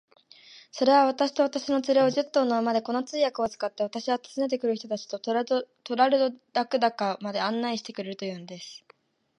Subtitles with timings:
[0.71, 6.35] それは、私と私の連れを、十頭の馬で、この通訳を使って、私は訪ねて来る人たちとトラルドラグ
[6.79, 8.83] ダカまで案内してくれるというのです。